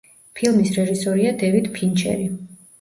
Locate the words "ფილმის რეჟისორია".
0.39-1.35